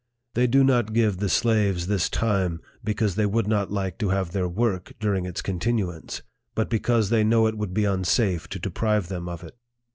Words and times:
They 0.33 0.47
do 0.47 0.63
not 0.63 0.93
give 0.93 1.17
the 1.17 1.29
slaves 1.29 1.85
this 1.85 2.09
time 2.09 2.59
because 2.83 3.13
they 3.13 3.27
would 3.27 3.45
not 3.45 3.71
like 3.71 3.99
to 3.99 4.09
have 4.09 4.31
their 4.31 4.49
work 4.49 4.93
during 4.99 5.27
its 5.27 5.43
continuance, 5.43 6.23
but 6.55 6.71
because 6.71 7.11
they 7.11 7.23
know 7.23 7.45
it 7.45 7.55
would 7.55 7.71
be 7.75 7.85
unsafe 7.85 8.47
to 8.47 8.57
deprive 8.57 9.09
them 9.09 9.29
of 9.29 9.43
it. 9.43 9.55